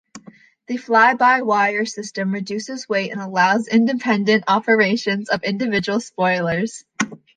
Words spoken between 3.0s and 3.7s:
and allows